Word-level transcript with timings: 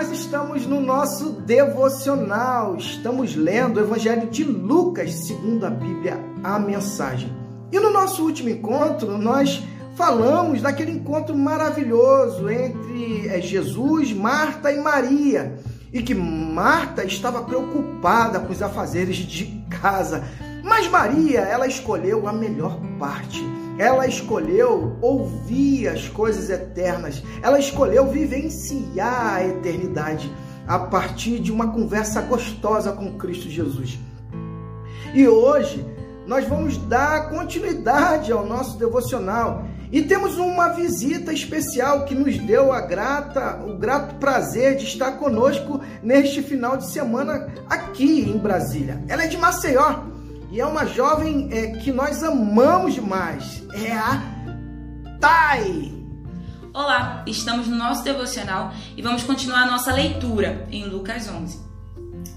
nós 0.00 0.12
estamos 0.12 0.66
no 0.66 0.80
nosso 0.80 1.32
devocional. 1.42 2.74
Estamos 2.74 3.36
lendo 3.36 3.76
o 3.76 3.80
Evangelho 3.80 4.30
de 4.30 4.42
Lucas, 4.42 5.12
segundo 5.12 5.66
a 5.66 5.68
Bíblia, 5.68 6.18
a 6.42 6.58
mensagem. 6.58 7.30
E 7.70 7.78
no 7.78 7.92
nosso 7.92 8.24
último 8.24 8.48
encontro, 8.48 9.18
nós 9.18 9.62
falamos 9.96 10.62
daquele 10.62 10.92
encontro 10.92 11.36
maravilhoso 11.36 12.48
entre 12.48 13.28
é, 13.28 13.42
Jesus, 13.42 14.10
Marta 14.14 14.72
e 14.72 14.80
Maria. 14.80 15.58
E 15.92 16.02
que 16.02 16.14
Marta 16.14 17.04
estava 17.04 17.42
preocupada 17.42 18.40
com 18.40 18.50
os 18.54 18.62
afazeres 18.62 19.16
de 19.16 19.62
casa. 19.68 20.24
Mas 20.62 20.88
Maria, 20.88 21.40
ela 21.40 21.66
escolheu 21.66 22.26
a 22.28 22.32
melhor 22.32 22.78
parte 22.98 23.42
ela 23.80 24.06
escolheu 24.06 24.94
ouvir 25.00 25.88
as 25.88 26.06
coisas 26.06 26.50
eternas. 26.50 27.22
Ela 27.42 27.58
escolheu 27.58 28.06
vivenciar 28.08 29.36
a 29.36 29.46
eternidade 29.46 30.30
a 30.68 30.78
partir 30.78 31.38
de 31.38 31.50
uma 31.50 31.72
conversa 31.72 32.20
gostosa 32.20 32.92
com 32.92 33.16
Cristo 33.16 33.48
Jesus. 33.48 33.98
E 35.14 35.26
hoje 35.26 35.82
nós 36.26 36.46
vamos 36.46 36.76
dar 36.76 37.30
continuidade 37.30 38.30
ao 38.30 38.44
nosso 38.44 38.78
devocional 38.78 39.64
e 39.90 40.02
temos 40.02 40.36
uma 40.36 40.68
visita 40.68 41.32
especial 41.32 42.04
que 42.04 42.14
nos 42.14 42.36
deu 42.36 42.74
a 42.74 42.82
grata, 42.82 43.64
o 43.66 43.78
grato 43.78 44.16
prazer 44.16 44.76
de 44.76 44.84
estar 44.84 45.12
conosco 45.12 45.80
neste 46.02 46.42
final 46.42 46.76
de 46.76 46.84
semana 46.84 47.48
aqui 47.66 48.30
em 48.30 48.36
Brasília. 48.36 49.02
Ela 49.08 49.24
é 49.24 49.26
de 49.26 49.38
Maceió 49.38 50.19
e 50.50 50.60
é 50.60 50.66
uma 50.66 50.84
jovem 50.84 51.48
é, 51.52 51.68
que 51.76 51.92
nós 51.92 52.22
amamos 52.22 52.94
demais. 52.94 53.62
É 53.72 53.92
a 53.92 54.20
Thay. 55.20 56.00
Olá, 56.74 57.24
estamos 57.26 57.68
no 57.68 57.76
nosso 57.76 58.02
devocional 58.02 58.72
e 58.96 59.02
vamos 59.02 59.22
continuar 59.22 59.62
a 59.62 59.70
nossa 59.70 59.92
leitura 59.92 60.66
em 60.70 60.86
Lucas 60.86 61.28
11. 61.28 61.58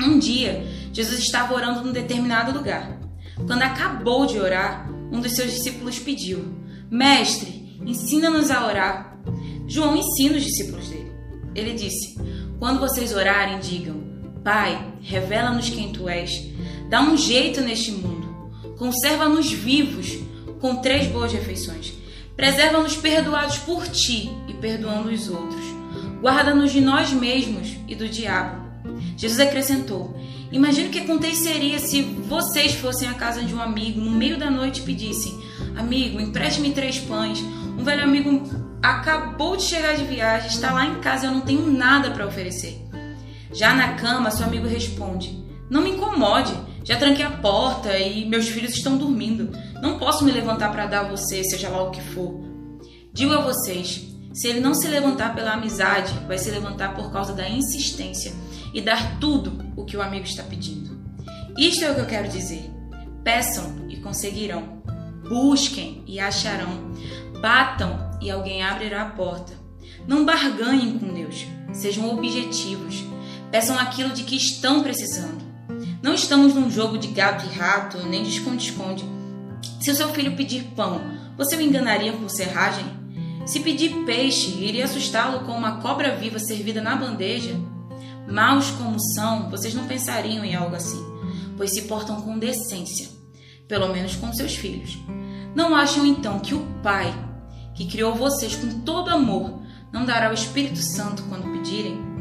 Um 0.00 0.18
dia, 0.18 0.66
Jesus 0.92 1.20
estava 1.20 1.54
orando 1.54 1.82
num 1.82 1.92
determinado 1.92 2.52
lugar. 2.52 2.98
Quando 3.46 3.62
acabou 3.62 4.26
de 4.26 4.38
orar, 4.38 4.90
um 5.10 5.20
dos 5.20 5.34
seus 5.34 5.50
discípulos 5.50 5.98
pediu: 5.98 6.54
Mestre, 6.90 7.80
ensina-nos 7.84 8.50
a 8.50 8.66
orar. 8.66 9.18
João 9.66 9.96
ensina 9.96 10.36
os 10.36 10.44
discípulos 10.44 10.88
dele. 10.88 11.12
Ele 11.54 11.72
disse: 11.72 12.18
Quando 12.58 12.80
vocês 12.80 13.14
orarem, 13.14 13.58
digam: 13.58 14.02
Pai, 14.44 14.92
revela-nos 15.00 15.70
quem 15.70 15.92
tu 15.92 16.08
és 16.08 16.52
Dá 16.92 17.00
um 17.00 17.16
jeito 17.16 17.62
neste 17.62 17.90
mundo. 17.90 18.52
Conserva-nos 18.76 19.50
vivos 19.50 20.18
com 20.60 20.76
três 20.76 21.06
boas 21.06 21.32
refeições. 21.32 21.90
Preserva-nos 22.36 22.98
perdoados 22.98 23.56
por 23.56 23.88
ti 23.88 24.30
e 24.46 24.52
perdoando 24.52 25.08
os 25.08 25.26
outros. 25.26 25.64
Guarda-nos 26.20 26.70
de 26.70 26.82
nós 26.82 27.10
mesmos 27.10 27.78
e 27.88 27.94
do 27.94 28.06
diabo. 28.06 28.60
Jesus 29.16 29.40
acrescentou: 29.40 30.14
Imagine 30.52 30.88
o 30.88 30.90
que 30.90 30.98
aconteceria 30.98 31.78
se 31.78 32.02
vocês 32.02 32.74
fossem 32.74 33.08
à 33.08 33.14
casa 33.14 33.42
de 33.42 33.54
um 33.54 33.62
amigo 33.62 33.98
no 33.98 34.10
meio 34.10 34.38
da 34.38 34.50
noite 34.50 34.82
e 34.82 34.84
pedissem: 34.84 35.32
Amigo, 35.74 36.20
empreste-me 36.20 36.72
três 36.72 36.98
pães. 36.98 37.38
Um 37.40 37.82
velho 37.82 38.04
amigo 38.04 38.42
acabou 38.82 39.56
de 39.56 39.62
chegar 39.62 39.96
de 39.96 40.04
viagem, 40.04 40.50
está 40.50 40.70
lá 40.70 40.84
em 40.84 41.00
casa 41.00 41.24
e 41.24 41.28
eu 41.30 41.32
não 41.32 41.40
tenho 41.40 41.66
nada 41.72 42.10
para 42.10 42.26
oferecer. 42.26 42.86
Já 43.50 43.74
na 43.74 43.94
cama, 43.94 44.30
seu 44.30 44.44
amigo 44.44 44.66
responde: 44.68 45.42
Não 45.72 45.80
me 45.80 45.92
incomode. 45.92 46.52
Já 46.84 46.98
tranquei 46.98 47.24
a 47.24 47.30
porta 47.30 47.96
e 47.96 48.26
meus 48.26 48.46
filhos 48.46 48.74
estão 48.74 48.98
dormindo. 48.98 49.56
Não 49.80 49.98
posso 49.98 50.22
me 50.22 50.30
levantar 50.30 50.70
para 50.70 50.84
dar 50.84 51.00
a 51.00 51.08
você, 51.08 51.42
seja 51.42 51.70
lá 51.70 51.82
o 51.82 51.90
que 51.90 52.02
for. 52.02 52.44
Digo 53.10 53.32
a 53.32 53.40
vocês: 53.40 54.06
se 54.34 54.48
ele 54.48 54.60
não 54.60 54.74
se 54.74 54.86
levantar 54.86 55.34
pela 55.34 55.54
amizade, 55.54 56.12
vai 56.28 56.36
se 56.36 56.50
levantar 56.50 56.94
por 56.94 57.10
causa 57.10 57.32
da 57.32 57.48
insistência 57.48 58.34
e 58.74 58.82
dar 58.82 59.18
tudo 59.18 59.64
o 59.74 59.86
que 59.86 59.96
o 59.96 60.02
amigo 60.02 60.26
está 60.26 60.42
pedindo. 60.42 61.00
Isto 61.56 61.86
é 61.86 61.90
o 61.90 61.94
que 61.94 62.00
eu 62.02 62.06
quero 62.06 62.28
dizer. 62.28 62.70
Peçam 63.24 63.86
e 63.88 63.96
conseguirão. 63.96 64.82
Busquem 65.26 66.04
e 66.06 66.20
acharão. 66.20 66.92
Batam 67.40 68.10
e 68.20 68.30
alguém 68.30 68.62
abrirá 68.62 69.04
a 69.04 69.10
porta. 69.10 69.54
Não 70.06 70.26
barganhem 70.26 70.98
com 70.98 71.14
Deus. 71.14 71.46
Sejam 71.72 72.10
objetivos. 72.10 73.02
Peçam 73.50 73.78
aquilo 73.78 74.10
de 74.10 74.24
que 74.24 74.36
estão 74.36 74.82
precisando. 74.82 75.51
Não 76.02 76.14
estamos 76.14 76.52
num 76.52 76.68
jogo 76.68 76.98
de 76.98 77.06
gato 77.08 77.46
e 77.46 77.56
rato, 77.56 77.98
nem 78.08 78.24
de 78.24 78.30
esconde-esconde. 78.30 79.04
Se 79.80 79.88
o 79.92 79.94
seu 79.94 80.08
filho 80.08 80.34
pedir 80.34 80.64
pão, 80.74 81.00
você 81.38 81.54
o 81.54 81.60
enganaria 81.60 82.12
com 82.12 82.28
serragem? 82.28 82.84
Se 83.46 83.60
pedir 83.60 84.04
peixe, 84.04 84.50
iria 84.58 84.84
assustá-lo 84.84 85.46
com 85.46 85.52
uma 85.52 85.80
cobra 85.80 86.16
viva 86.16 86.40
servida 86.40 86.80
na 86.80 86.96
bandeja? 86.96 87.54
Maus 88.28 88.70
como 88.72 88.98
são, 88.98 89.48
vocês 89.48 89.74
não 89.74 89.86
pensariam 89.86 90.44
em 90.44 90.56
algo 90.56 90.74
assim, 90.74 91.04
pois 91.56 91.70
se 91.72 91.82
portam 91.82 92.20
com 92.20 92.36
decência, 92.36 93.08
pelo 93.68 93.88
menos 93.88 94.16
com 94.16 94.32
seus 94.32 94.56
filhos. 94.56 94.98
Não 95.54 95.72
acham 95.72 96.04
então 96.04 96.40
que 96.40 96.54
o 96.54 96.66
Pai, 96.82 97.14
que 97.74 97.86
criou 97.86 98.12
vocês 98.12 98.56
com 98.56 98.80
todo 98.80 99.10
amor, 99.10 99.62
não 99.92 100.04
dará 100.04 100.30
o 100.30 100.34
Espírito 100.34 100.82
Santo 100.82 101.22
quando 101.28 101.52
pedirem? 101.52 102.11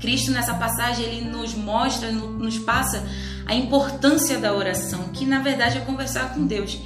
Cristo 0.00 0.30
nessa 0.30 0.54
passagem 0.54 1.04
ele 1.04 1.30
nos 1.30 1.54
mostra, 1.54 2.10
nos 2.10 2.58
passa 2.58 3.06
a 3.46 3.54
importância 3.54 4.38
da 4.38 4.54
oração, 4.54 5.08
que 5.12 5.26
na 5.26 5.40
verdade 5.40 5.78
é 5.78 5.80
conversar 5.80 6.34
com 6.34 6.46
Deus. 6.46 6.78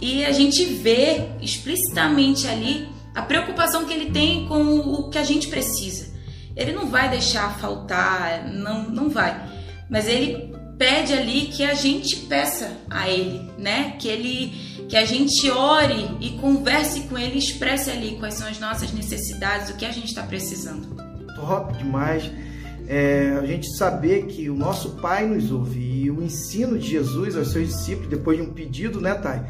E 0.00 0.24
a 0.24 0.32
gente 0.32 0.64
vê 0.64 1.30
explicitamente 1.40 2.46
ali 2.46 2.88
a 3.14 3.22
preocupação 3.22 3.84
que 3.84 3.92
ele 3.92 4.10
tem 4.10 4.46
com 4.46 4.78
o 4.78 5.10
que 5.10 5.18
a 5.18 5.24
gente 5.24 5.48
precisa. 5.48 6.10
Ele 6.56 6.72
não 6.72 6.86
vai 6.86 7.08
deixar 7.08 7.58
faltar, 7.58 8.48
não, 8.48 8.88
não 8.88 9.08
vai. 9.08 9.40
Mas 9.88 10.06
ele 10.06 10.54
pede 10.78 11.12
ali 11.12 11.46
que 11.46 11.62
a 11.62 11.74
gente 11.74 12.16
peça 12.16 12.78
a 12.88 13.08
ele, 13.08 13.50
né? 13.58 13.96
Que 13.98 14.08
ele 14.08 14.70
que 14.88 14.96
a 14.96 15.04
gente 15.04 15.48
ore 15.48 16.16
e 16.20 16.30
converse 16.30 17.02
com 17.02 17.16
ele, 17.16 17.38
expresse 17.38 17.90
ali 17.90 18.16
quais 18.18 18.34
são 18.34 18.48
as 18.48 18.58
nossas 18.58 18.90
necessidades, 18.90 19.70
o 19.70 19.76
que 19.76 19.84
a 19.84 19.92
gente 19.92 20.06
está 20.06 20.24
precisando. 20.24 21.09
Top 21.40 21.76
demais 21.76 22.30
é, 22.90 23.38
a 23.40 23.46
gente 23.46 23.76
saber 23.76 24.26
que 24.26 24.50
o 24.50 24.54
nosso 24.54 24.96
Pai 24.96 25.24
nos 25.24 25.52
ouve 25.52 25.78
e 25.78 26.10
o 26.10 26.20
ensino 26.20 26.76
de 26.76 26.88
Jesus 26.88 27.36
aos 27.36 27.52
seus 27.52 27.68
discípulos, 27.68 28.08
depois 28.08 28.36
de 28.36 28.42
um 28.42 28.52
pedido, 28.52 29.00
né, 29.00 29.14
Thay, 29.14 29.42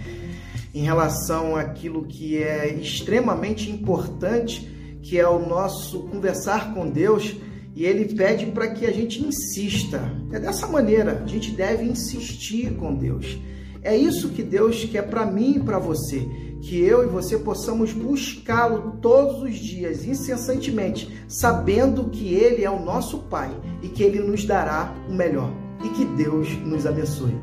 em 0.75 0.83
relação 0.83 1.57
àquilo 1.57 2.05
que 2.05 2.37
é 2.37 2.69
extremamente 2.75 3.71
importante, 3.71 4.71
que 5.03 5.19
é 5.19 5.27
o 5.27 5.39
nosso 5.39 6.01
conversar 6.01 6.75
com 6.75 6.91
Deus, 6.91 7.35
e 7.75 7.87
ele 7.87 8.15
pede 8.15 8.45
para 8.45 8.69
que 8.69 8.85
a 8.85 8.93
gente 8.93 9.25
insista. 9.25 10.03
É 10.31 10.39
dessa 10.39 10.67
maneira, 10.67 11.23
a 11.25 11.27
gente 11.27 11.53
deve 11.53 11.85
insistir 11.85 12.75
com 12.75 12.95
Deus. 12.95 13.39
É 13.83 13.97
isso 13.97 14.31
que 14.31 14.43
Deus 14.43 14.85
quer 14.85 15.03
para 15.03 15.25
mim 15.25 15.57
e 15.57 15.61
para 15.61 15.79
você 15.79 16.29
que 16.61 16.79
eu 16.79 17.03
e 17.03 17.07
você 17.07 17.39
possamos 17.39 17.93
buscá-lo 17.93 18.99
todos 19.01 19.43
os 19.43 19.57
dias, 19.57 20.05
incessantemente, 20.05 21.25
sabendo 21.27 22.11
que 22.11 22.35
Ele 22.35 22.65
é 22.65 22.71
o 22.71 22.85
nosso 22.85 23.19
Pai 23.19 23.51
e 23.83 23.89
que 23.89 24.03
Ele 24.03 24.21
nos 24.21 24.45
dará 24.45 24.95
o 25.09 25.13
melhor. 25.13 25.51
E 25.83 25.89
que 25.89 26.05
Deus 26.05 26.51
nos 26.59 26.87
abençoe. 26.87 27.35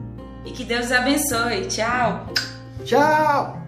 E 0.45 0.51
que 0.51 0.63
Deus 0.63 0.91
abençoe. 0.91 1.65
Tchau. 1.65 2.27
Tchau. 2.85 3.65